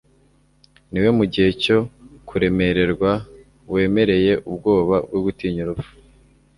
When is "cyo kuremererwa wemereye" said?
1.63-4.31